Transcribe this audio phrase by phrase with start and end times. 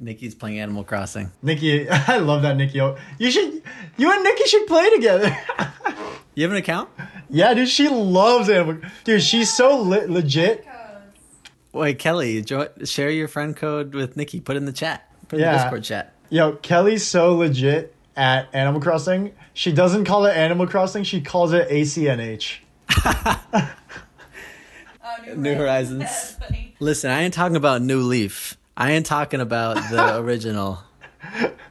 [0.00, 1.30] Nikki's playing Animal Crossing.
[1.42, 2.78] Nikki, I love that Nikki.
[3.18, 3.62] You should,
[3.96, 5.36] you and Nikki should play together.
[6.36, 6.88] You have an account?
[7.28, 8.80] yeah, dude, she loves Animal.
[9.04, 10.64] Dude, she's so le- legit.
[11.72, 14.40] Wait, Kelly, jo- share your friend code with Nikki.
[14.40, 15.10] Put it in the chat.
[15.28, 15.56] Put it in Yeah.
[15.56, 16.14] the Discord chat.
[16.30, 19.32] Yo, Kelly's so legit at Animal Crossing.
[19.54, 21.02] She doesn't call it Animal Crossing.
[21.02, 22.58] She calls it ACNH.
[25.02, 26.00] Oh, New Horizons.
[26.00, 26.76] That's funny.
[26.78, 28.56] Listen, I ain't talking about New Leaf.
[28.80, 30.78] I ain't talking about the original.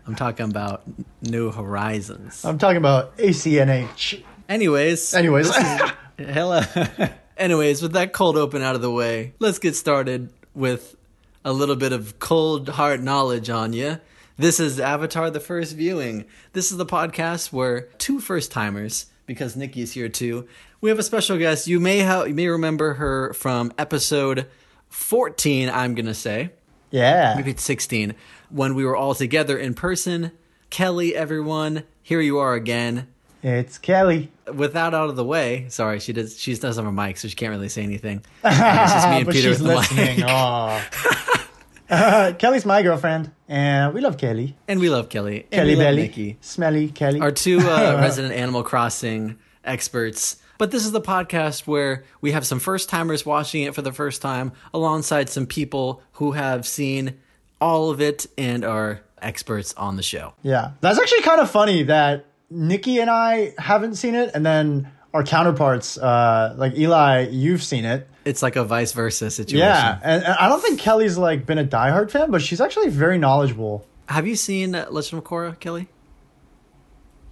[0.06, 0.84] I'm talking about
[1.24, 2.46] New Horizons.
[2.46, 4.24] I'm talking about ACNH.
[4.48, 5.16] Anyways.
[5.16, 5.52] Anyways,
[6.20, 6.62] Hello.
[7.38, 10.96] Anyways, with that cold open out of the way, let's get started with
[11.44, 14.00] a little bit of cold hard knowledge on you.
[14.38, 16.26] This is Avatar the First Viewing.
[16.54, 20.48] This is the podcast where two first timers, because Nikki is here too,
[20.80, 21.66] we have a special guest.
[21.66, 24.46] You may ha- you may remember her from episode
[24.90, 26.52] 14, I'm going to say.
[26.92, 27.34] Yeah.
[27.38, 28.16] Maybe it's 16.
[28.50, 30.32] When we were all together in person.
[30.70, 33.08] Kelly, everyone, here you are again
[33.42, 34.30] It's Kelly.
[34.54, 37.28] with that out of the way, sorry, she does she doesn't have a mic, so
[37.28, 38.24] she can't really say anything.
[38.44, 40.18] Uh, it's just me and but Peter she's with the listening.
[40.18, 40.26] mic.
[41.90, 44.56] Uh, Kelly's my girlfriend, and we love Kelly.
[44.68, 45.48] And we love Kelly.
[45.52, 46.04] Kelly Belly.
[46.04, 46.38] Nikki.
[46.40, 47.20] Smelly Kelly.
[47.20, 50.38] Our two uh, resident Animal Crossing experts.
[50.60, 53.94] But this is the podcast where we have some first timers watching it for the
[53.94, 57.16] first time, alongside some people who have seen
[57.62, 60.34] all of it and are experts on the show.
[60.44, 64.92] Yeah, that's actually kind of funny that Nikki and I haven't seen it, and then
[65.14, 68.10] our counterparts, uh, like Eli, you've seen it.
[68.26, 69.60] It's like a vice versa situation.
[69.66, 72.90] Yeah, and, and I don't think Kelly's like been a diehard fan, but she's actually
[72.90, 73.88] very knowledgeable.
[74.08, 75.88] Have you seen Legend of Korra, Kelly?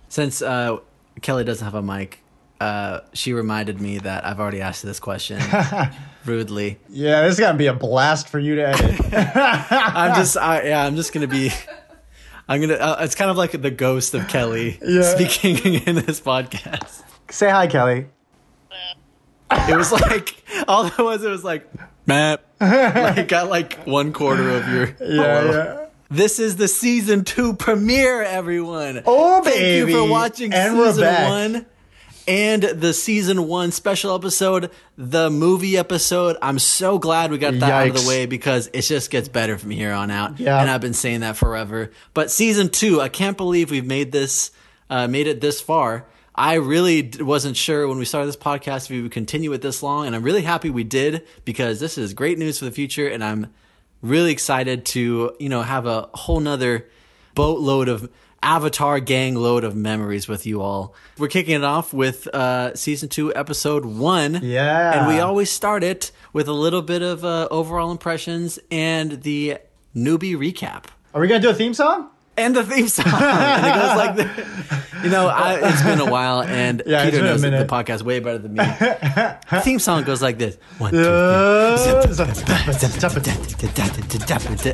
[0.07, 0.77] Since uh,
[1.21, 2.23] Kelly doesn't have a mic,
[2.59, 5.39] uh, she reminded me that I've already asked this question
[6.25, 6.79] rudely.
[6.89, 9.13] Yeah, this is gonna be a blast for you to edit.
[9.13, 11.51] I'm just, I, yeah, I'm just gonna be.
[12.49, 12.75] I'm gonna.
[12.75, 15.01] Uh, it's kind of like the ghost of Kelly Yeah.
[15.03, 17.03] speaking in this podcast.
[17.29, 18.07] Say hi, Kelly.
[19.51, 21.23] It was like all it was.
[21.23, 21.69] It was like,
[22.05, 22.41] map.
[22.59, 24.95] Like got like one quarter of your.
[24.99, 25.85] Yeah, yeah.
[26.09, 29.03] This is the season two premiere, everyone.
[29.05, 31.65] Oh, Thank you for watching And season one
[32.27, 36.37] and the season one special episode, the movie episode.
[36.41, 39.57] I'm so glad we got that out of the way because it just gets better
[39.57, 40.39] from here on out.
[40.39, 40.59] Yeah.
[40.59, 41.91] And I've been saying that forever.
[42.13, 44.51] But season two, I can't believe we've made this,
[44.89, 46.05] uh, made it this far.
[46.35, 49.81] I really wasn't sure when we started this podcast if we would continue it this
[49.81, 53.07] long, and I'm really happy we did because this is great news for the future,
[53.07, 53.51] and I'm
[54.03, 56.85] really excited to you know have a whole nother
[57.33, 58.07] boatload of
[58.47, 63.09] avatar gang load of memories with you all we're kicking it off with uh season
[63.09, 64.97] two episode one Yeah.
[64.99, 69.57] and we always start it with a little bit of uh, overall impressions and the
[69.93, 72.09] newbie recap Are we gonna do a theme song?
[72.37, 73.05] And the theme song.
[73.13, 74.29] And it goes like this.
[75.03, 78.37] you know I, it's been a while and Yeah, peter knows the podcast way better
[78.39, 78.63] than me.
[78.63, 80.57] The theme song goes like this.
[80.77, 81.07] One two three.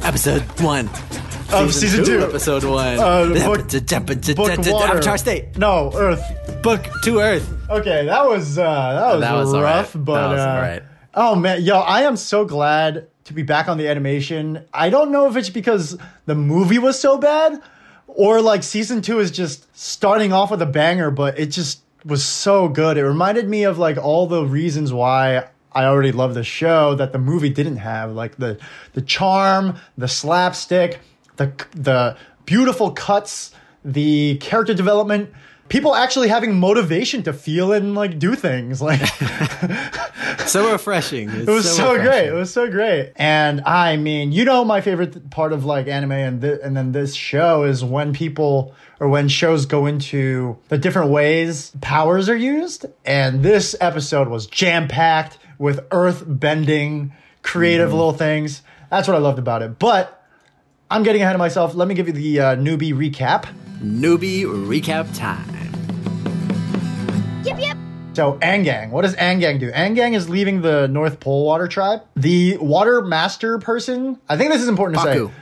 [0.04, 0.90] Episode one.
[1.52, 2.20] Of season two.
[2.22, 2.98] episode one.
[3.00, 3.68] Uh, book-
[4.36, 4.48] Book
[4.90, 5.58] avatar state.
[5.58, 6.62] No, Earth.
[6.64, 7.48] book to earth.
[7.70, 10.06] Okay, that was uh, that was, That was rough, right.
[10.06, 10.84] but That was uh, all right.
[11.14, 14.66] oh man, yo, I am so glad to be back on the animation.
[14.74, 17.62] I don't know if it's because the movie was so bad,
[18.08, 22.24] or like season two is just starting off with a banger, but it just was
[22.24, 22.98] so good.
[22.98, 27.14] It reminded me of like all the reasons why I already love the show that
[27.14, 28.60] the movie didn't have, like the
[28.94, 31.00] the charm, the slapstick,
[31.38, 35.32] the the beautiful cuts, the character development.
[35.70, 39.02] People actually having motivation to feel and like do things like
[40.46, 42.28] so refreshing it was so, great.
[42.28, 43.14] It was so great.
[43.16, 46.92] And I mean, you know, my favorite part of like anime and th- and then
[46.92, 52.36] this show is when people or when shows go into the different ways powers are
[52.36, 52.86] used.
[53.06, 58.62] And this episode was jam packed with earth bending, creative little things.
[58.90, 59.80] That's what I loved about it.
[59.80, 60.24] But
[60.92, 61.74] I'm getting ahead of myself.
[61.74, 63.46] Let me give you the uh, newbie recap.
[63.82, 65.53] newbie recap time
[67.44, 67.78] Yep, yep.
[68.14, 69.72] So Aang Gang, what does Aang Gang do?
[69.72, 72.02] Aang Gang is leaving the North Pole Water Tribe.
[72.16, 75.28] The water master person, I think this is important to Pakku.
[75.28, 75.34] say.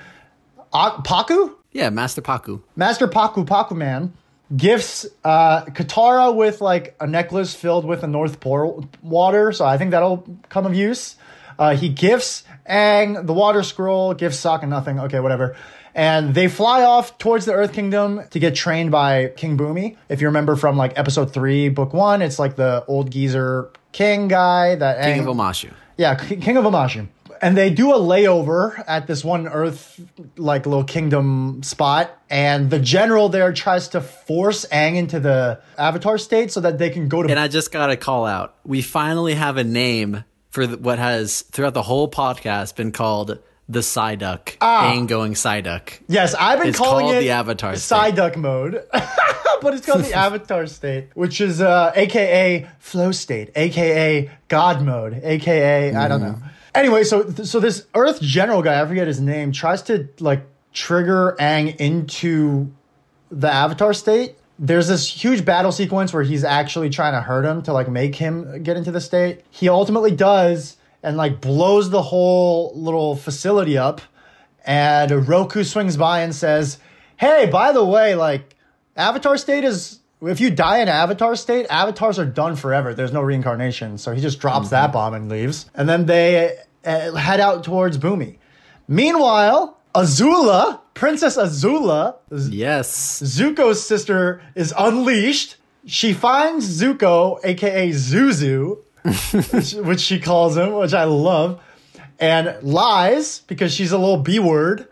[0.74, 1.56] Ah, Pakku?
[1.74, 4.14] yeah master pakku Master Pakku Pakku Man
[4.56, 9.52] gifts uh, Katara with like a necklace filled with the North Pole water.
[9.54, 11.16] So I think that'll come of use.
[11.60, 15.00] Uh, he gifts Aang the water scroll, gives Sokka nothing.
[15.00, 15.56] Okay, whatever.
[15.94, 19.98] And they fly off towards the Earth Kingdom to get trained by King Bumi.
[20.10, 24.30] If you remember from like episode three, book one, it's like the old geezer king
[24.30, 27.08] guy that king Aang, of omashu yeah, King of Amashu.
[27.42, 30.00] and they do a layover at this one Earth
[30.36, 36.18] like little kingdom spot, and the general there tries to force Aang into the Avatar
[36.18, 37.30] state so that they can go to.
[37.30, 38.56] And I just got to call out.
[38.66, 43.40] We finally have a name for what has throughout the whole podcast been called
[43.72, 44.92] the Psyduck, ah.
[44.92, 46.00] Aang going Psyduck.
[46.08, 48.84] Yes, I've been calling called it the Avatar Psyduck mode.
[49.62, 55.22] but it's called the Avatar state, which is uh, AKA flow state, AKA God mode,
[55.24, 55.98] AKA mm.
[55.98, 56.38] I don't know.
[56.74, 61.36] Anyway, so so this Earth General guy, I forget his name, tries to like trigger
[61.40, 62.72] Aang into
[63.30, 64.36] the Avatar state.
[64.60, 68.16] There's this huge battle sequence where he's actually trying to hurt him to like make
[68.16, 69.44] him get into the state.
[69.50, 74.02] He ultimately does and like blows the whole little facility up.
[74.66, 76.78] And Roku swings by and says,
[77.18, 78.56] "Hey, by the way, like
[78.96, 82.94] Avatar state is if you die in Avatar state, avatars are done forever.
[82.94, 83.98] There's no reincarnation.
[83.98, 84.76] So he just drops mm-hmm.
[84.76, 85.70] that bomb and leaves.
[85.74, 88.38] And then they uh, head out towards Bumi.
[88.88, 95.58] Meanwhile, Azula, Princess Azula, yes, Zuko's sister, is unleashed.
[95.86, 98.80] She finds Zuko, aka Zuzu,
[99.84, 101.62] which, she calls him, which I love,
[102.20, 104.88] and lies because she's a little B word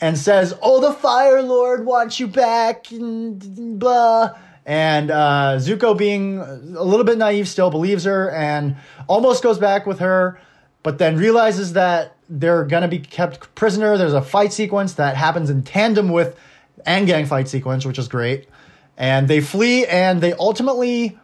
[0.00, 4.30] and says, "Oh, the Fire Lord wants you back," and blah.
[4.64, 8.76] And uh, Zuko, being a little bit naive, still believes her and
[9.08, 10.40] almost goes back with her,
[10.82, 13.98] but then realizes that they're gonna be kept prisoner.
[13.98, 16.38] There's a fight sequence that happens in tandem with
[16.86, 18.48] Aang Gang fight sequence, which is great.
[18.96, 21.18] And they flee, and they ultimately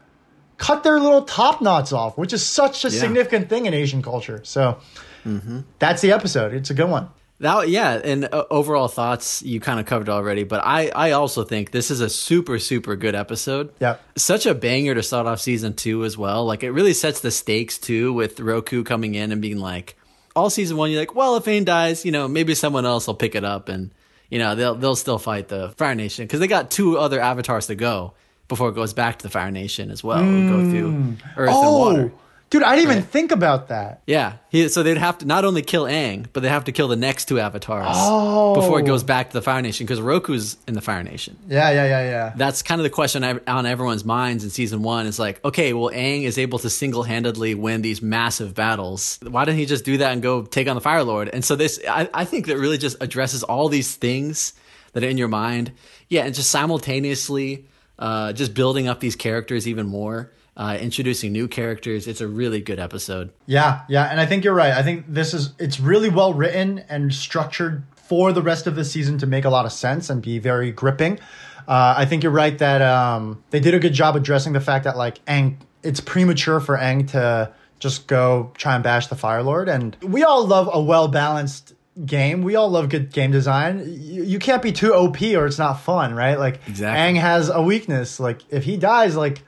[0.59, 3.01] cut their little top knots off, which is such a yeah.
[3.01, 4.41] significant thing in Asian culture.
[4.45, 4.79] So
[5.25, 5.61] mm-hmm.
[5.79, 6.53] that's the episode.
[6.53, 7.09] It's a good one.
[7.41, 11.45] That yeah, and uh, overall thoughts you kind of covered already, but I I also
[11.45, 13.73] think this is a super super good episode.
[13.79, 16.45] Yeah, such a banger to start off season two as well.
[16.45, 19.97] Like it really sets the stakes too with Roku coming in and being like,
[20.35, 23.15] all season one you're like, well if Aang dies, you know maybe someone else will
[23.15, 23.93] pick it up and
[24.31, 27.69] you know they'll they'll still fight the Fire Nation because they got two other avatars
[27.69, 28.15] to go
[28.49, 30.23] before it goes back to the Fire Nation as well.
[30.23, 30.49] Mm.
[30.49, 31.17] Go through mm.
[31.37, 31.89] Earth oh.
[31.91, 32.12] and water.
[32.50, 32.97] Dude, I didn't right.
[32.97, 34.00] even think about that.
[34.06, 36.89] Yeah, he, so they'd have to not only kill Aang, but they have to kill
[36.89, 38.55] the next two avatars oh.
[38.55, 41.37] before it goes back to the Fire Nation because Roku's in the Fire Nation.
[41.47, 42.33] Yeah, yeah, yeah, yeah.
[42.37, 45.06] That's kind of the question on everyone's minds in season one.
[45.06, 49.19] Is like, okay, well, Aang is able to single handedly win these massive battles.
[49.23, 51.29] Why didn't he just do that and go take on the Fire Lord?
[51.29, 54.55] And so this, I, I think that really just addresses all these things
[54.95, 55.73] that are in your mind.
[56.09, 57.67] Yeah, and just simultaneously,
[57.99, 62.06] uh, just building up these characters even more uh, introducing new characters.
[62.09, 63.31] It's a really good episode.
[63.47, 64.73] Yeah, yeah, and I think you're right.
[64.73, 68.85] I think this is it's really well written and structured for the rest of the
[68.85, 71.21] season to make a lot of sense and be very gripping.
[71.69, 74.85] Uh, I think you're right that um, they did a good job addressing the fact
[74.85, 79.43] that like Aang, it's premature for Aang to just go try and bash the Fire
[79.45, 81.75] Lord, and we all love a well balanced
[82.05, 82.43] game.
[82.43, 83.85] We all love good game design.
[83.87, 86.39] You, you, can't be too OP or it's not fun, right?
[86.39, 87.19] Like exactly.
[87.19, 88.21] Aang has a weakness.
[88.21, 89.43] Like if he dies, like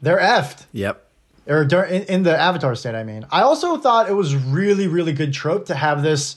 [0.00, 0.66] they're effed.
[0.72, 1.08] Yep.
[1.46, 3.26] Or in, in the Avatar state, I mean.
[3.30, 6.36] I also thought it was really, really good trope to have this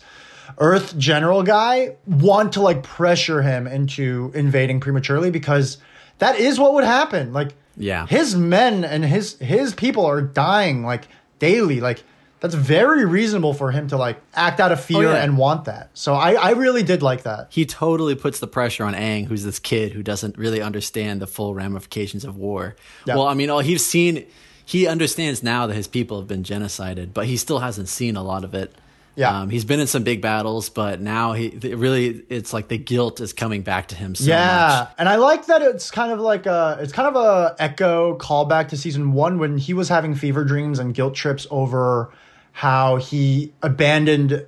[0.57, 5.77] Earth general guy want to like pressure him into invading prematurely because
[6.19, 7.33] that is what would happen.
[7.33, 11.07] Like, yeah, his men and his his people are dying like
[11.39, 11.81] daily.
[11.81, 12.03] Like,
[12.45, 15.23] that's very reasonable for him to like act out of fear oh, yeah.
[15.23, 15.89] and want that.
[15.95, 17.47] So I, I really did like that.
[17.49, 21.27] He totally puts the pressure on Aang, who's this kid who doesn't really understand the
[21.27, 22.75] full ramifications of war.
[23.07, 23.15] Yeah.
[23.15, 24.27] Well, I mean, all he's seen,
[24.63, 28.23] he understands now that his people have been genocided, but he still hasn't seen a
[28.23, 28.71] lot of it.
[29.15, 32.77] Yeah, um, he's been in some big battles, but now he really it's like the
[32.77, 34.13] guilt is coming back to him.
[34.13, 34.95] So yeah, much.
[34.97, 38.67] and I like that it's kind of like a it's kind of a echo callback
[38.69, 42.11] to season one when he was having fever dreams and guilt trips over
[42.55, 44.45] how he abandoned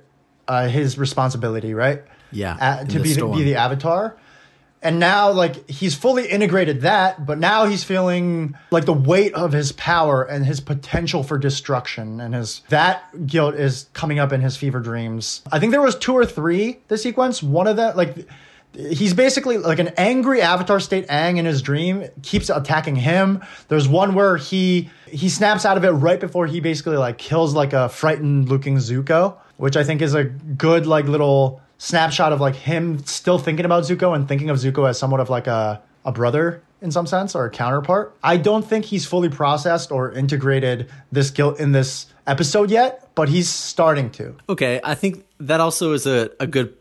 [0.48, 2.02] uh, his responsibility, right?
[2.32, 4.16] Yeah, At, to be the, be the avatar.
[4.80, 9.52] And now, like, he's fully integrated that, but now he's feeling like the weight of
[9.52, 12.18] his power and his potential for destruction.
[12.18, 15.42] And his that guilt is coming up in his fever dreams.
[15.52, 17.42] I think there was two or three the sequence.
[17.42, 18.26] One of them, like,
[18.74, 23.42] he's basically like an angry avatar state Aang in his dream keeps attacking him.
[23.68, 27.54] There's one where he he snaps out of it right before he basically like kills
[27.54, 32.40] like a frightened looking Zuko, which I think is a good like little snapshot of
[32.40, 35.82] like him still thinking about Zuko and thinking of Zuko as somewhat of like a
[36.04, 38.16] a brother in some sense or a counterpart.
[38.22, 43.28] I don't think he's fully processed or integrated this guilt in this episode yet, but
[43.28, 44.36] he's starting to.
[44.48, 46.74] Okay, I think that also is a, a good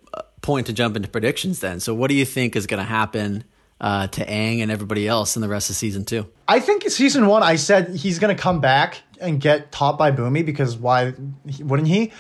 [0.47, 1.79] point to jump into predictions then.
[1.79, 3.43] So, what do you think is going to happen
[3.79, 6.25] uh, to Aang and everybody else in the rest of season two?
[6.47, 10.11] I think season one, I said he's going to come back and get taught by
[10.11, 11.13] Bumi because why
[11.59, 12.13] wouldn't he?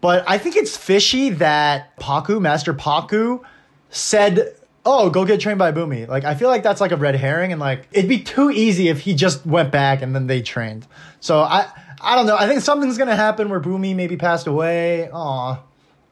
[0.00, 3.42] But I think it's fishy that Pakku, Master Pakku,
[3.90, 4.54] said,
[4.86, 7.52] "Oh, go get trained by Bumi." Like I feel like that's like a red herring,
[7.52, 10.86] and like it'd be too easy if he just went back and then they trained.
[11.20, 11.68] So I,
[12.00, 12.36] I don't know.
[12.36, 15.08] I think something's gonna happen where Bumi maybe passed away.
[15.12, 15.60] Aw,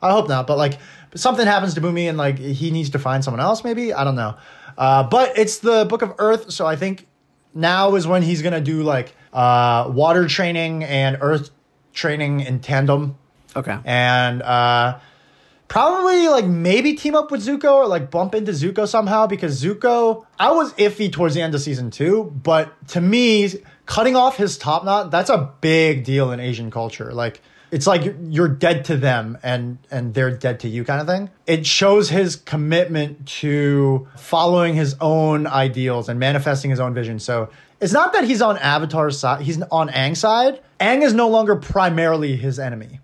[0.03, 0.47] I hope not.
[0.47, 0.79] But like
[1.15, 3.65] something happens to Bumi and like he needs to find someone else.
[3.65, 4.37] Maybe I don't know.
[4.79, 7.07] Uh, but it's the Book of Earth, so I think
[7.55, 11.51] now is when he's gonna do like uh, water training and earth
[11.93, 13.17] training in tandem
[13.57, 13.77] Okay.
[13.85, 14.99] and uh,
[15.69, 20.25] probably like maybe team up with Zuko or like bump into Zuko somehow because Zuko,
[20.39, 23.53] I was iffy towards the end of season two, but to me,
[23.87, 27.13] cutting off his top knot, that's a big deal in Asian culture.
[27.13, 27.41] Like,
[27.71, 31.31] it's like you're dead to them and and they're dead to you kind of thing.
[31.47, 37.19] It shows his commitment to following his own ideals and manifesting his own vision.
[37.19, 37.51] So
[37.81, 40.61] it's not that he's on Avatar's side, he's on Aang's side.
[40.81, 43.01] Aang is no longer primarily his enemy,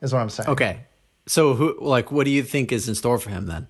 [0.00, 0.48] is what I'm saying.
[0.50, 0.80] Okay.
[1.26, 3.68] So who like what do you think is in store for him then?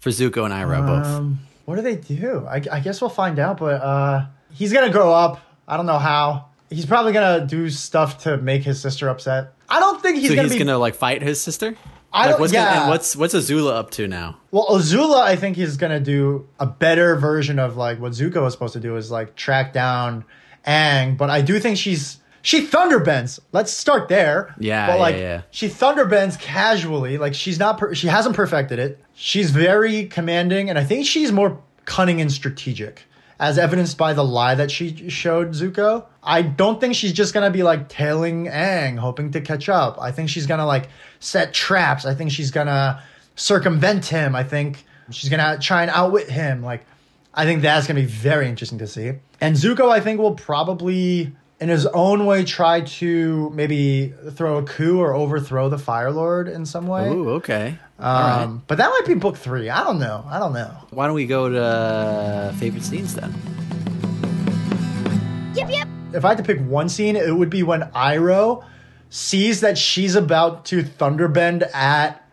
[0.00, 1.06] For Zuko and Iroh both.
[1.06, 2.46] Um, what do they do?
[2.46, 5.40] I, I guess we'll find out, but uh, he's gonna grow up.
[5.66, 6.46] I don't know how.
[6.70, 9.54] He's probably gonna do stuff to make his sister upset.
[10.04, 10.58] Think he's so gonna he's be.
[10.64, 11.74] gonna like fight his sister?
[12.12, 12.80] I like don't- what's gonna, yeah.
[12.82, 14.36] and what's what's Azula up to now?
[14.52, 18.52] Well, Azula, I think he's gonna do a better version of like what Zuko was
[18.52, 20.24] supposed to do is like track down
[20.66, 23.40] Aang, but I do think she's she thunderbends.
[23.52, 24.54] Let's start there.
[24.58, 25.42] Yeah, but like yeah, yeah.
[25.50, 27.18] she thunderbends casually.
[27.18, 29.02] Like she's not per- she hasn't perfected it.
[29.14, 33.04] She's very commanding, and I think she's more cunning and strategic,
[33.38, 36.06] as evidenced by the lie that she showed Zuko.
[36.22, 39.98] I don't think she's just gonna be like tailing Aang, hoping to catch up.
[40.00, 40.88] I think she's gonna like
[41.20, 42.06] set traps.
[42.06, 43.02] I think she's gonna
[43.36, 44.34] circumvent him.
[44.34, 46.62] I think she's gonna try and outwit him.
[46.62, 46.86] Like,
[47.32, 49.12] I think that's gonna be very interesting to see.
[49.40, 54.62] And Zuko, I think, will probably, in his own way, try to maybe throw a
[54.62, 57.08] coup or overthrow the Fire Lord in some way.
[57.08, 57.78] Ooh, okay.
[57.98, 58.60] Um, All right.
[58.66, 59.70] But that might be book three.
[59.70, 60.24] I don't know.
[60.28, 60.70] I don't know.
[60.90, 63.32] Why don't we go to uh, favorite scenes then?
[65.54, 65.88] Yep, yep.
[66.12, 68.64] If I had to pick one scene, it would be when Iroh
[69.10, 72.28] sees that she's about to thunderbend at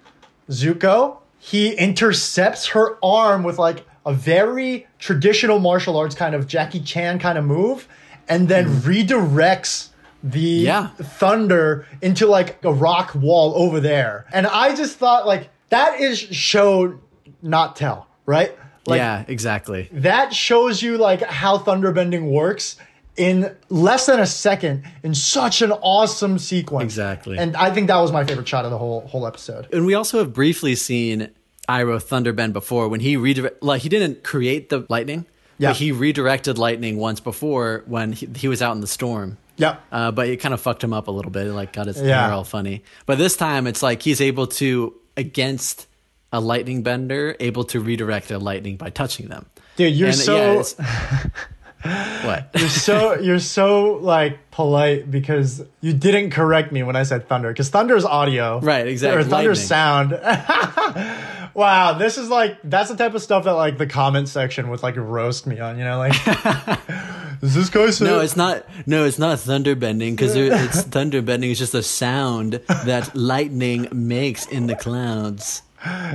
[0.50, 1.18] Zuko.
[1.38, 7.20] He intercepts her arm with like a very traditional martial arts kind of Jackie Chan
[7.20, 7.88] kind of move,
[8.28, 9.90] and then redirects
[10.24, 10.88] the Yeah.
[10.98, 14.26] thunder into like a rock wall over there.
[14.34, 17.00] And I just thought like that is show
[17.42, 18.56] not tell, right?
[18.88, 19.90] Like, yeah, exactly.
[19.94, 22.78] that shows you like how thunderbending works
[23.18, 26.86] in less than a second in such an awesome sequence.
[26.86, 27.38] Exactly.
[27.38, 29.68] And I think that was my favorite shot of the whole whole episode.
[29.74, 31.30] And we also have briefly seen
[31.70, 35.26] Iroh Thunderbend before when he redirect like he didn't create the lightning,
[35.60, 35.70] Yeah.
[35.70, 39.38] but he redirected lightning once before when he, he was out in the storm.
[39.62, 39.82] Yep.
[39.92, 41.48] Uh, but it kind of fucked him up a little bit.
[41.48, 42.26] It like got his Yeah.
[42.26, 42.84] hair all funny.
[43.06, 45.88] But this time it's like he's able to against
[46.34, 49.46] a lightning bender, able to redirect a lightning by touching them.
[49.76, 50.64] Dude, you're And, so yeah,
[51.84, 52.50] what?
[52.56, 57.50] you're so you're so like polite because you didn't correct me when I said thunder
[57.50, 59.22] because thunder is audio, Right, exactly.
[59.22, 59.68] Or thunder Lightning.
[59.68, 60.12] sound.
[61.54, 64.84] wow, this is like that's the type of stuff that like the comment section would
[64.84, 65.78] like roast me on.
[65.78, 66.14] You know, like
[67.42, 68.66] is this guy say No, it's not.
[68.86, 72.54] No, it's not thunder bending because it's thunder bending is just a sound
[72.86, 75.64] that lightning makes in the clouds.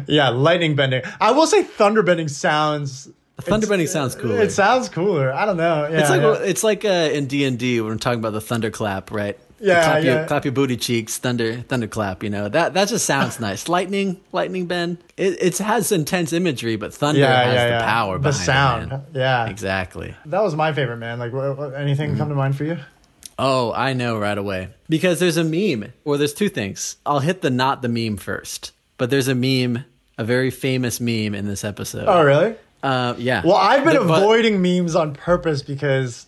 [0.07, 1.03] yeah, lightning bending.
[1.21, 3.09] I will say thunder bending sounds.
[3.39, 4.41] Thunder sounds cooler.
[4.41, 5.33] It sounds cooler.
[5.33, 5.87] I don't know.
[5.91, 6.35] Yeah, It's like yeah.
[6.43, 9.39] it's like uh, in D and D when we're talking about the thunderclap, right?
[9.61, 10.15] Yeah, clap yeah.
[10.19, 12.23] Your, clap your booty cheeks, thunder, thunderclap.
[12.23, 13.69] You know that that just sounds nice.
[13.77, 14.99] Lightning, lightning Ben.
[15.19, 18.45] It it has intense imagery, but thunder Yeah, has yeah, the power, The behind it,
[18.45, 18.89] sound.
[18.91, 19.03] man.
[19.15, 19.47] Yeah.
[19.49, 20.15] exactly.
[20.27, 21.19] That was my favorite, man.
[21.19, 22.19] Like, what, what- anything Mm-hmm.
[22.19, 22.79] come to mind for you?
[23.39, 26.97] Oh, I know right away because there's a meme, or there's two things.
[27.05, 29.85] I'll hit the not the meme first, but there's a meme,
[30.17, 32.05] a very famous meme in this episode.
[32.09, 32.55] Oh, really?
[32.87, 33.43] Uh, yeah.
[33.45, 36.27] Well, I've been The- but- avoiding memes on purpose because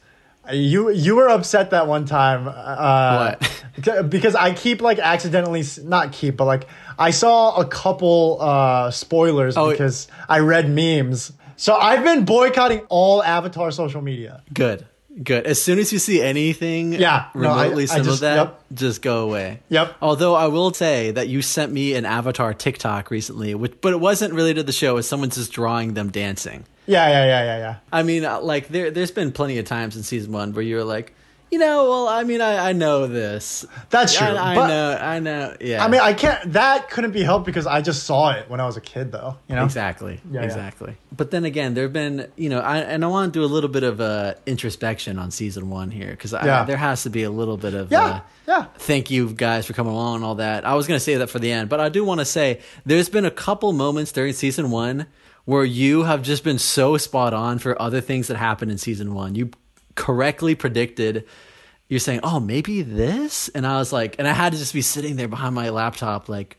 [0.52, 2.48] you you were upset that one time.
[2.48, 3.64] Uh, what?
[4.10, 6.66] Because I keep like accidentally not keep, but like
[6.98, 11.32] I saw a couple uh, spoilers Oh, because I read memes.
[11.56, 14.42] So I've been boycotting all Avatar social media.
[14.52, 14.84] Good.
[15.22, 15.46] Good.
[15.46, 18.34] As soon as you see anything Yeah, no, I- remotely I similar just- to that,
[18.36, 18.60] yep.
[18.72, 19.60] just go away.
[19.68, 19.96] Yep.
[20.00, 24.00] Although I will say that you sent me an Avatar TikTok recently, which, but it
[24.00, 24.96] wasn't related to the show.
[24.96, 26.64] It's someone just drawing them dancing.
[26.86, 27.74] Yeah, yeah, yeah, yeah, yeah.
[27.92, 30.84] I mean, uh, like there, there's been plenty of times in season one where you're
[30.84, 31.14] like,
[31.50, 33.64] You know, well, I mean, I, I know this.
[33.88, 34.26] That's true.
[34.26, 35.56] I, I know, I know.
[35.60, 35.82] Yeah.
[35.84, 36.52] I mean, I can't.
[36.52, 39.38] That couldn't be helped because I just saw it when I was a kid, though.
[39.48, 39.64] You know.
[39.64, 40.20] Exactly.
[40.30, 40.46] Yeah, yeah.
[40.46, 40.96] exactly.
[41.16, 43.48] But then again, there have been, you know, I, and I want to do a
[43.48, 46.64] little bit of uh, introspection on season one here because Yeah.
[46.64, 47.90] there has to be a little bit of.
[47.90, 48.04] Yeah.
[48.04, 48.64] Uh, yeah.
[48.76, 50.66] Thank you guys for coming along and all that.
[50.66, 52.60] I was going to say that for the end, but I do want to say
[52.84, 55.06] there's been a couple moments during season one
[55.44, 59.14] where you have just been so spot on for other things that happened in season
[59.14, 59.34] one.
[59.34, 59.50] You
[59.98, 61.26] correctly predicted.
[61.88, 64.82] You're saying, "Oh, maybe this," and I was like, and I had to just be
[64.82, 66.56] sitting there behind my laptop, like,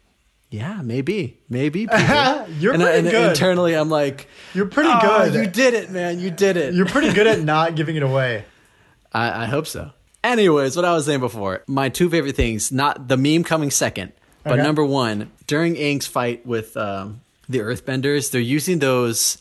[0.50, 3.30] "Yeah, maybe, maybe." You're and, I- pretty and good.
[3.30, 5.34] internally, I'm like, You're pretty "Oh, good.
[5.36, 6.20] You did it, man.
[6.20, 8.46] You did it." You're pretty good at not giving it away.
[9.14, 9.92] I, I hope so.
[10.24, 14.12] Anyways, what I was saying before, my two favorite things, not the meme coming second,
[14.44, 14.64] but Okay.
[14.64, 19.38] number one, during Aang's fight with um, the Earthbenders, they're using those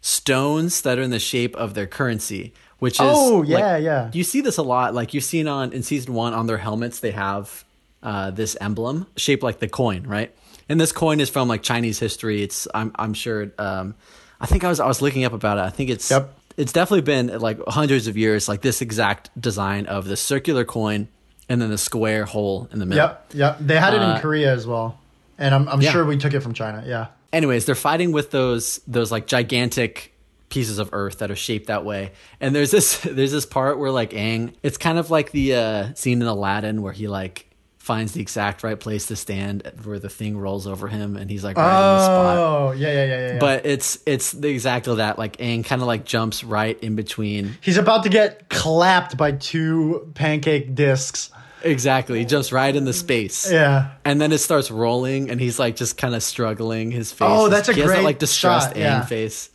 [0.00, 4.10] stones that are in the shape of their currency, which is Oh, like- yeah, yeah.
[4.12, 7.00] You see this a lot, like you've seen on in season one on their helmets,
[7.00, 7.64] they have
[8.02, 10.34] uh, this emblem shaped like the coin, right?
[10.68, 12.42] And this coin is from like Chinese history.
[12.42, 13.50] It's I'm I'm sure.
[13.58, 13.94] Um,
[14.40, 15.62] I think I was I was looking up about it.
[15.62, 16.34] I think it's Yep.
[16.56, 21.08] it's definitely been like hundreds of years, like this exact design of the circular coin
[21.48, 23.04] and then the square hole in the middle.
[23.04, 23.30] Yep.
[23.34, 23.58] Yep.
[23.60, 24.98] They had it Uh, in Korea as well,
[25.38, 25.92] and I'm I'm yeah.
[25.92, 26.82] sure we took it from China.
[26.84, 27.06] Yeah.
[27.32, 30.12] Anyways, they're fighting with those those like gigantic
[30.48, 32.12] pieces of earth that are shaped that way.
[32.40, 35.94] And there's this there's this part where like Aang, it's kind of like the uh,
[35.94, 37.46] scene in Aladdin where he like
[37.78, 41.44] finds the exact right place to stand where the thing rolls over him and he's
[41.44, 42.36] like right in the spot.
[42.36, 43.38] Oh, yeah, yeah, yeah, yeah.
[43.38, 47.56] But it's it's the exactly that like Aang kind of like jumps right in between
[47.60, 51.30] he's about to get clapped by two pancake discs.
[51.62, 52.18] Exactly.
[52.18, 53.50] He jumps right in the space.
[53.50, 53.92] Yeah.
[54.04, 57.28] And then it starts rolling and he's like just kind of struggling his face.
[57.30, 59.04] Oh, that's a he has that, great like distressed shot, Aang yeah.
[59.04, 59.50] face.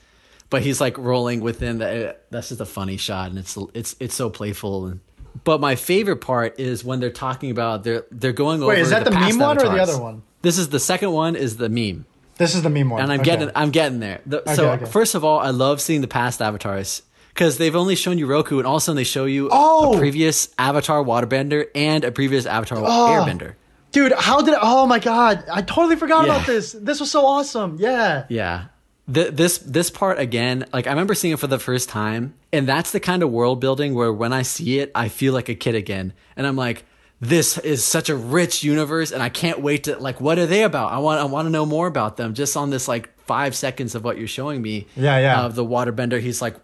[0.52, 4.14] But he's like rolling within the that's just a funny shot and it's it's it's
[4.14, 5.00] so playful and
[5.44, 8.90] but my favorite part is when they're talking about they're they're going over Wait, is
[8.92, 10.22] that the, past meme one or the other one?
[10.42, 12.06] This is the second one is the meme.
[12.38, 13.02] This is the meme one.
[13.02, 13.32] And I'm Okay.
[13.32, 14.20] getting I'm getting there.
[14.26, 14.86] The- so okay.
[14.86, 17.04] first of all, I love seeing the past avatars
[17.34, 19.94] because they've only shown you Roku, and all of a sudden they show you Oh!
[19.94, 22.82] a previous Avatar Waterbender and a previous Avatar oh!
[23.26, 23.54] Airbender.
[23.94, 24.56] Dude, how did?
[24.62, 26.36] Oh my god, I totally forgot Yeah.
[26.36, 26.74] about this.
[26.74, 27.78] This was so awesome.
[27.80, 28.26] Yeah.
[28.28, 28.66] Yeah.
[29.12, 32.68] Th- this this part again, like I remember seeing it for the first time, and
[32.68, 35.56] that's the kind of world building where when I see it, I feel like a
[35.56, 36.86] kid again, and I'm like,
[37.20, 40.64] this is such a rich universe, and I can't wait to like, what are they
[40.64, 40.92] about?
[40.92, 42.34] I want I want to know more about them.
[42.34, 45.42] Just on this like five seconds of what you're showing me, Yeah, yeah.
[45.46, 46.56] of the waterbender, he's like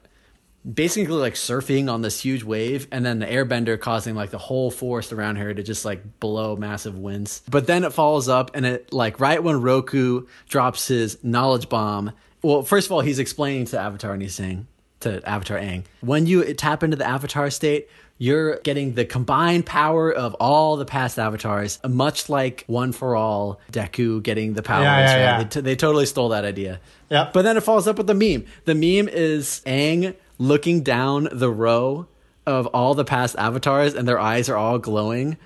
[0.73, 4.69] basically like surfing on this huge wave and then the airbender causing like the whole
[4.69, 8.65] forest around her to just like blow massive winds but then it follows up and
[8.65, 13.65] it like right when roku drops his knowledge bomb well first of all he's explaining
[13.65, 14.67] to avatar and he's saying
[14.99, 17.87] to avatar Aang, when you tap into the avatar state
[18.19, 23.59] you're getting the combined power of all the past avatars much like one for all
[23.71, 25.19] deku getting the powers Yeah, yeah, right?
[25.19, 25.37] yeah.
[25.43, 27.33] They, t- they totally stole that idea Yep.
[27.33, 28.45] but then it follows up with the meme.
[28.65, 32.07] The meme is Aang looking down the row
[32.45, 35.37] of all the past avatars, and their eyes are all glowing.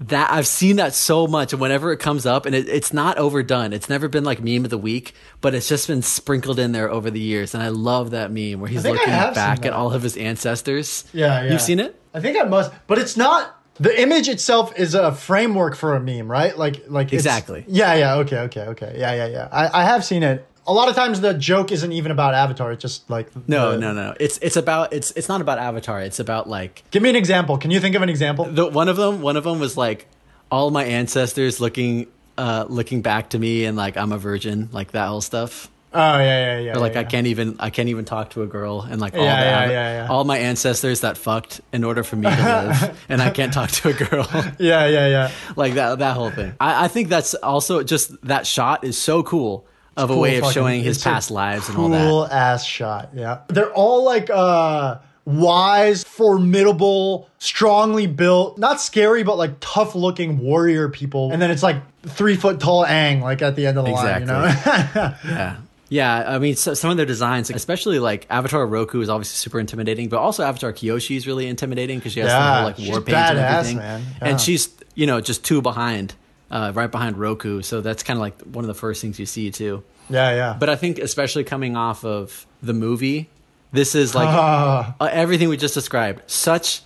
[0.00, 3.16] That I've seen that so much, and whenever it comes up, and it, it's not
[3.16, 3.72] overdone.
[3.72, 6.90] It's never been like meme of the week, but it's just been sprinkled in there
[6.90, 10.02] over the years, and I love that meme where he's looking back at all of
[10.02, 11.04] his ancestors.
[11.12, 11.52] Yeah, yeah.
[11.52, 11.94] You've seen it?
[12.12, 13.54] I think I must, but it's not.
[13.78, 16.56] The image itself is a framework for a meme, right?
[16.58, 17.64] Like, like it's- Exactly.
[17.68, 18.14] Yeah, yeah.
[18.16, 18.96] Okay, okay, okay.
[18.98, 19.48] Yeah, yeah, yeah.
[19.50, 20.46] I, I have seen it.
[20.66, 22.72] A lot of times the joke isn't even about Avatar.
[22.72, 24.14] It's just like No, the- no, no.
[24.18, 26.00] It's it's about it's it's not about Avatar.
[26.00, 27.58] It's about like Give me an example.
[27.58, 28.46] Can you think of an example?
[28.46, 30.06] the one of them one of them was like
[30.50, 32.06] all my ancestors looking
[32.38, 36.18] uh looking back to me and like I'm a virgin like that whole stuff Oh
[36.18, 36.72] yeah, yeah, yeah.
[36.76, 39.14] or like yeah, I can't even I can't even talk to a girl and like
[39.14, 40.08] all Yeah, the yeah, yeah, yeah.
[40.10, 43.70] all my ancestors that fucked in order for me to live and I can't talk
[43.70, 44.26] to a girl
[44.58, 45.30] Yeah, yeah, yeah.
[45.56, 49.22] like that that whole thing I, I think that's also just that shot is so
[49.22, 49.64] cool
[49.96, 53.10] of a way of showing his past lives and all that Cool ass shot.
[53.14, 53.40] Yeah.
[53.48, 60.88] They're all like uh wise, formidable, strongly built, not scary, but like tough looking warrior
[60.88, 61.32] people.
[61.32, 64.20] And then it's like three foot tall Aang, like at the end of the line,
[64.20, 64.44] you know?
[65.24, 65.56] Yeah.
[65.90, 69.60] Yeah, I mean, so, some of their designs, especially like Avatar Roku, is obviously super
[69.60, 73.00] intimidating, but also Avatar Kyoshi is really intimidating because she has the whole like war
[73.00, 74.02] paint and everything, man.
[74.20, 74.28] Yeah.
[74.28, 76.14] and she's you know just two behind,
[76.50, 79.26] uh, right behind Roku, so that's kind of like one of the first things you
[79.26, 79.82] see too.
[80.10, 80.56] yeah, yeah.
[80.58, 83.28] But I think especially coming off of the movie,
[83.72, 84.28] this is like
[85.00, 86.22] uh, everything we just described.
[86.30, 86.82] Such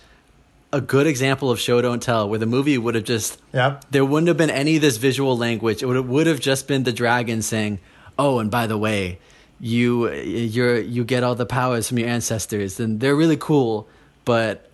[0.71, 3.85] a good example of show don't tell, where the movie would have just Yep.
[3.91, 5.81] there wouldn't have been any of this visual language.
[5.83, 7.79] It would would have just been the dragon saying,
[8.17, 9.19] "Oh, and by the way,
[9.59, 13.87] you you're you get all the powers from your ancestors, and they're really cool,
[14.25, 14.68] but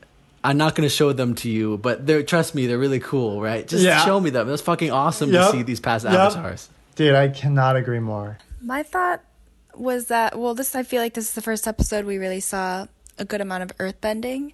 [0.45, 3.41] I'm not going to show them to you, but they're trust me, they're really cool,
[3.41, 3.67] right?
[3.67, 4.03] Just Yeah.
[4.05, 4.49] show me them.
[4.51, 5.45] It's fucking awesome Yep.
[5.45, 6.13] to see these past Yep.
[6.13, 6.69] avatars.
[6.95, 8.37] Dude, I cannot agree more.
[8.61, 9.21] My thought
[9.75, 12.85] was that well, this I feel like this is the first episode we really saw
[13.17, 14.53] a good amount of earthbending.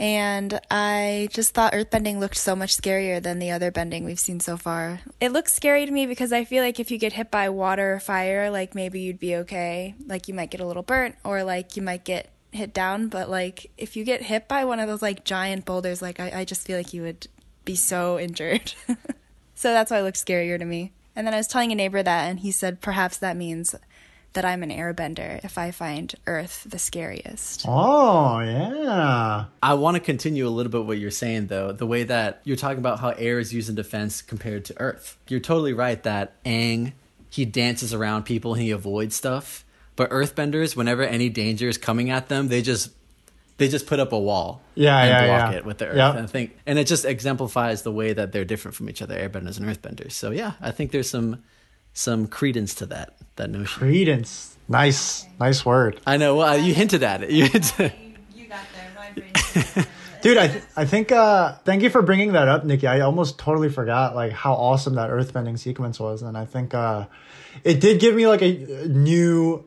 [0.00, 4.38] And I just thought earthbending looked so much scarier than the other bending we've seen
[4.38, 5.00] so far.
[5.20, 7.94] It looks scary to me because I feel like if you get hit by water
[7.94, 9.96] or fire, like maybe you'd be okay.
[10.06, 13.08] Like you might get a little burnt or like you might get hit down.
[13.08, 16.40] But like if you get hit by one of those like giant boulders, like I,
[16.40, 17.26] I just feel like you would
[17.64, 18.72] be so injured.
[19.54, 20.92] so that's why it looked scarier to me.
[21.14, 23.74] And then I was telling a neighbor that, and he said perhaps that means
[24.34, 27.64] that I'm an airbender if I find Earth the scariest.
[27.66, 29.46] Oh, yeah.
[29.62, 32.56] I want to continue a little bit what you're saying though, the way that you're
[32.56, 35.16] talking about how air is used in defense compared to earth.
[35.28, 36.92] You're totally right that Aang,
[37.30, 39.64] he dances around people and he avoids stuff.
[39.98, 42.90] But earthbenders, whenever any danger is coming at them, they just
[43.56, 45.58] they just put up a wall Yeah, and yeah, block yeah.
[45.58, 45.96] it with the earth.
[45.96, 46.14] Yep.
[46.14, 49.16] And I think and it just exemplifies the way that they're different from each other,
[49.18, 50.12] airbenders and earthbenders.
[50.12, 51.42] So yeah, I think there's some
[51.92, 53.80] some credence to that that notion.
[53.80, 54.56] Credence.
[54.68, 55.26] Nice.
[55.40, 56.00] Nice word.
[56.06, 56.36] I know.
[56.36, 57.30] Well, you hinted at it.
[57.30, 57.92] You hinted.
[58.34, 58.92] You got there.
[58.96, 59.86] My brain.
[60.22, 62.88] Dude, I, th- I think, uh, thank you for bringing that up, Nikki.
[62.88, 66.22] I almost totally forgot, like, how awesome that earthbending sequence was.
[66.22, 67.06] And I think, uh,
[67.62, 69.64] it did give me, like, a, a new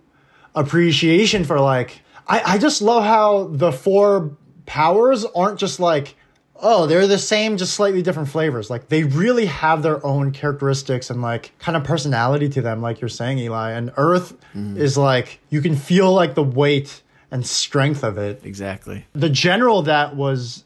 [0.56, 6.16] appreciation for, like, I, I just love how the four powers aren't just like,
[6.56, 8.70] oh, they're the same, just slightly different flavors.
[8.70, 13.02] Like, they really have their own characteristics and, like, kind of personality to them, like
[13.02, 13.72] you're saying, Eli.
[13.72, 19.06] And Earth is like, you can feel, like, the weight and strength of it exactly.
[19.14, 20.66] the general that was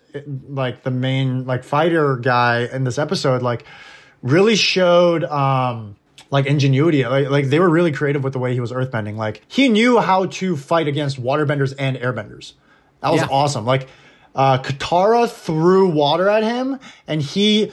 [0.50, 3.64] like the main like fighter guy in this episode like
[4.24, 5.96] really showed um
[6.32, 9.42] like ingenuity like, like they were really creative with the way he was earthbending like
[9.48, 12.54] he knew how to fight against waterbenders and airbenders
[13.02, 13.28] that was Yeah.
[13.30, 13.88] awesome like
[14.34, 17.72] uh katara threw water at him and he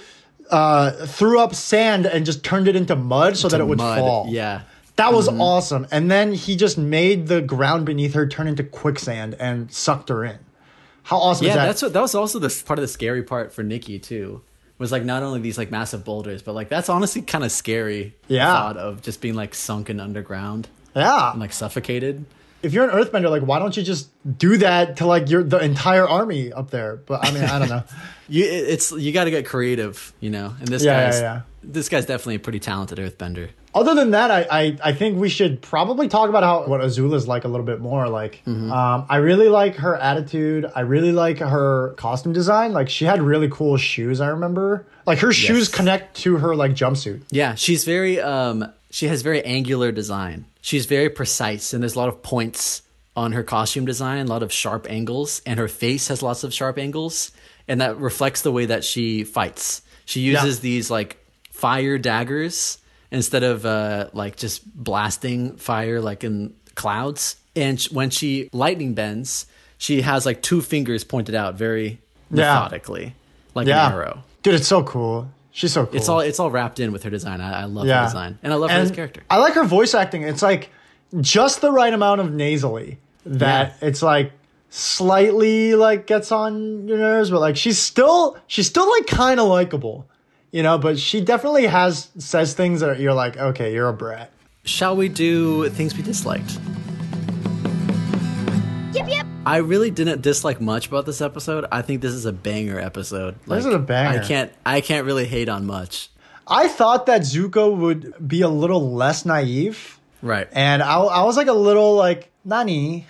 [0.50, 3.98] uh threw up sand and just turned it into mud so that it would Mud.
[3.98, 4.62] fall Yeah.
[4.96, 5.86] that was awesome.
[5.90, 10.22] And then he just made the ground beneath her turn into quicksand and sucked her
[10.24, 10.38] in.
[11.04, 11.66] How awesome Yeah, is that?
[11.66, 14.42] that's what that was also the part of the scary part for Nikki too.
[14.78, 18.14] Was like not only these like massive boulders, but like that's honestly kind of scary.
[18.26, 18.52] Yeah.
[18.52, 21.30] thought of just being like sunken underground yeah.
[21.30, 22.24] and like suffocated.
[22.62, 24.08] if you're an earthbender, like why don't you just
[24.38, 26.96] do that to like your the entire army up there?
[26.96, 27.84] But I mean, I don't know.
[28.28, 30.54] You it's you got to get creative, you know.
[30.58, 31.40] And this Yeah, yeah, yeah.
[31.62, 33.50] This guy's definitely a pretty talented earthbender.
[33.74, 37.26] Other than that, I, I I think we should probably talk about how what Azula's
[37.26, 38.08] like a little bit more.
[38.08, 38.70] Like, Mm-hmm.
[38.70, 40.70] um, I really like her attitude.
[40.74, 42.72] I really like her costume design.
[42.72, 44.20] Like, she had really cool shoes.
[44.20, 45.74] I remember, like her shoes Yes.
[45.74, 47.22] connect to her like jumpsuit.
[47.30, 50.44] Yeah, she's very um she has very angular design.
[50.60, 52.82] She's very precise and there's a lot of points
[53.16, 56.52] on her costume design, a lot of sharp angles, and her face has lots of
[56.52, 57.30] sharp angles,
[57.68, 59.80] and that reflects the way that she fights.
[60.04, 60.62] She uses Yeah.
[60.62, 61.16] these like
[61.62, 62.78] fire daggers
[63.10, 67.36] instead of uh like just blasting fire like in clouds.
[67.54, 69.46] And sh- when she lightning bends,
[69.78, 71.86] she has like two fingers pointed out very
[72.30, 72.44] Yeah.
[72.54, 73.14] methodically,
[73.54, 74.14] like Yeah, an arrow.
[74.42, 75.28] dude, it's so cool.
[75.52, 75.96] She's so cool.
[75.96, 77.40] It's all it's all wrapped in with her design.
[77.42, 78.00] I, I love Yeah.
[78.00, 79.20] her design, and I love her character.
[79.30, 80.22] I like her voice acting.
[80.22, 80.70] It's like
[81.20, 84.32] just the right amount of nasally that it's like
[84.96, 89.46] slightly like gets on your nerves, but like she's still she's still like kind of
[89.48, 90.06] likable,
[90.52, 90.78] you know.
[90.78, 94.30] But she definitely has says things that you're like, okay, you're a brat.
[94.64, 96.60] Shall we do things we disliked?
[98.92, 99.26] Yep, yep.
[99.46, 101.64] I really didn't dislike much about this episode.
[101.72, 103.34] I think this is a banger episode.
[103.46, 104.20] This is a banger.
[104.20, 106.10] I can't I can't really hate on much.
[106.46, 110.48] I thought that Zuko would be a little less naive, Right.
[110.52, 113.06] and I, I was like a little like nani.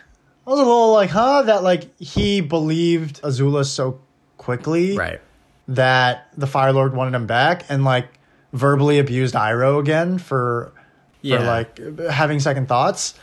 [0.46, 4.00] I was a little like, huh, that like he believed Azula so
[4.38, 4.96] quickly.
[4.96, 5.20] right.
[5.68, 8.08] That the Fire Lord wanted him back and like
[8.52, 10.72] verbally abused Iroh again for
[11.22, 11.38] Yeah.
[11.38, 13.14] for like having second thoughts.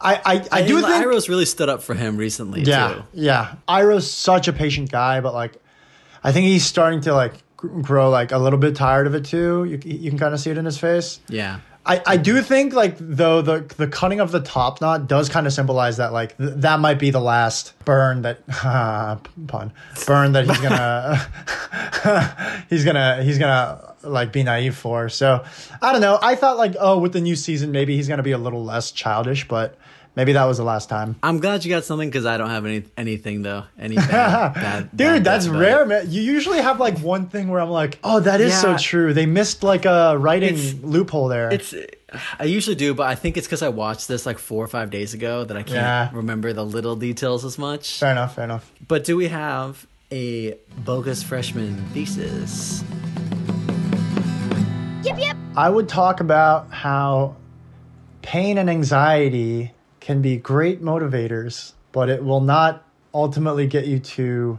[0.00, 3.02] I I, I do And think Iroh's really stood up for him recently yeah too.
[3.14, 5.54] yeah Iroh's such a patient guy, but like
[6.22, 9.64] I think he's starting to like grow like a little bit tired of it too.
[9.64, 11.20] You you can kind of see it in his face.
[11.28, 11.60] Yeah.
[11.86, 15.46] I, I do think like though the the cutting of the top knot does kind
[15.46, 19.70] of symbolize that like th- that might be the last burn that pun
[20.06, 25.10] burn that he's gonna he's gonna he's gonna like be naive for.
[25.10, 25.44] So
[25.82, 26.18] I don't know.
[26.22, 28.90] I thought like oh with the new season maybe he's gonna be a little less
[28.90, 29.76] childish, but
[30.16, 31.16] maybe that was the last time.
[31.22, 33.64] I'm glad you got something because I don't have any anything though.
[33.78, 35.86] Any bad, bad Dude, bad that's bits rare, it.
[35.86, 36.10] man.
[36.10, 39.12] You usually have like one thing where I'm like, oh, that is so true.
[39.14, 41.52] They missed like a writing It's- loophole there.
[41.52, 41.74] It's
[42.38, 44.90] I usually do, but I think it's because I watched this like four or five
[44.90, 46.10] days ago that I can't Yeah.
[46.12, 47.98] remember the little details as much.
[47.98, 48.70] fair enough, fair enough.
[48.86, 52.84] But do we have a bogus freshman thesis.
[55.02, 55.36] Yep, yep.
[55.56, 57.36] I would talk about how
[58.22, 59.72] pain and anxiety
[60.04, 64.58] can be great motivators, but it will not ultimately get you to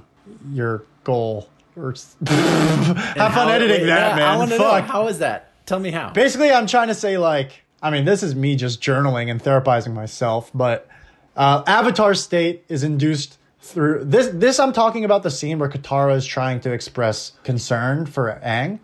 [0.52, 1.48] your goal.
[1.78, 1.92] Or
[2.26, 4.28] have fun editing wait, that, yeah, man.
[4.28, 4.86] I want to know Fuck.
[4.86, 5.52] how is that?
[5.68, 6.10] Tell me how.
[6.10, 9.94] Basically, I'm trying to say like, I mean, this is me just journaling and therapizing
[9.94, 10.88] myself, but
[11.36, 14.30] uh, Avatar state is induced through this.
[14.34, 18.80] This I'm talking about the scene where Katara is trying to express concern for Aang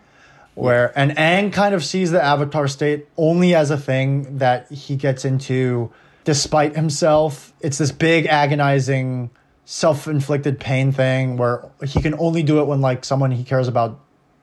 [0.54, 4.96] where and Aang kind of sees the Avatar state only as a thing that he
[4.96, 5.90] gets into
[6.24, 7.52] despite himself.
[7.60, 9.30] It's this big agonizing
[9.64, 14.00] self-inflicted pain thing where he can only do it when like someone he cares about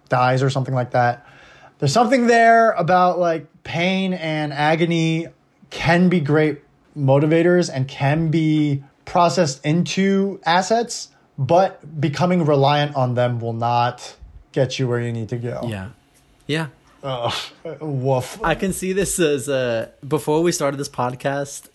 [0.07, 1.25] dies or something like that.
[1.79, 5.27] There's something there about like pain and agony
[5.69, 6.61] can be great
[6.97, 14.15] motivators and can be processed into assets, but becoming reliant on them will not
[14.51, 15.61] get you where you need to go.
[15.67, 15.89] Yeah.
[16.47, 16.67] Yeah.
[17.03, 17.33] Ugh,
[17.81, 18.39] woof.
[18.43, 21.69] I can see this as uh before we started this podcast,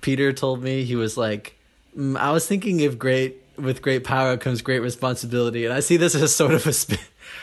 [0.00, 1.56] Peter told me he was like,
[1.96, 5.96] mm, I was thinking if great with great power comes great responsibility, and I see
[5.96, 6.98] this as sort of a spin,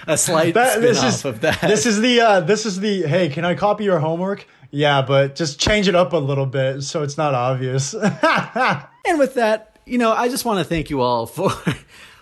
[0.08, 1.62] a slight That- spin this off is of that.
[1.62, 4.46] this is the uh, this is the hey, can I copy your homework?
[4.72, 7.94] Yeah, but just change it up a little bit so it's not obvious.
[9.06, 11.52] and with that, you know, I just want to thank you all for.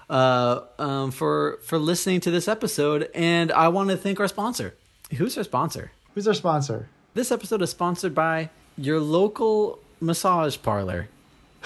[0.09, 4.73] Uh, um, for for listening to this episode, and I want to thank our sponsor.
[5.17, 5.91] Who's our sponsor?
[6.13, 6.87] Who's our sponsor?
[7.13, 11.09] This episode is sponsored by your local massage parlor.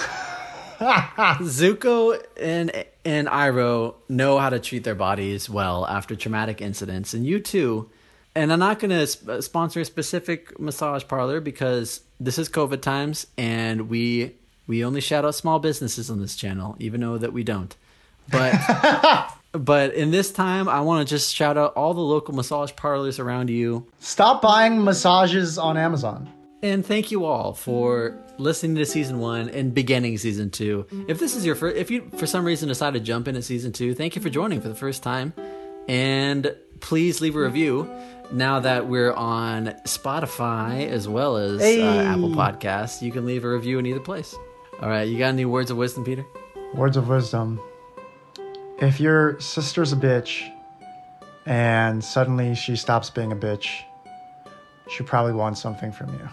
[0.80, 2.72] Zuko and
[3.06, 7.90] and Iroh know how to treat their bodies well after traumatic incidents, and you too.
[8.36, 12.82] And I'm not going to sp- sponsor a specific massage parlor because this is COVID
[12.82, 14.36] times, and we
[14.68, 17.76] we only shout out small businesses on this channel, even though that we don't.
[18.32, 18.54] But
[19.54, 23.20] but in this time, I want to just shout out all the local massage parlors
[23.20, 23.88] around you.
[24.00, 26.30] Stop buying massages on Amazon.
[26.62, 30.86] And thank you all for listening to season one and beginning season two.
[31.08, 33.44] If this is your first, if you for some reason decide to jump in at
[33.44, 35.34] season two, thank you for joining for the first time.
[35.90, 37.90] And please leave a review
[38.32, 41.82] now that we're on Spotify as well as Hey.
[41.82, 43.02] uh, Apple Podcasts.
[43.02, 44.34] You can leave a review in either place.
[44.82, 46.26] All right, you got any words of wisdom, Peter?
[46.74, 47.60] Words of wisdom.
[48.80, 50.52] If your sister's a bitch
[51.46, 53.84] and suddenly she stops being a bitch,
[54.90, 56.30] she probably wants something from you.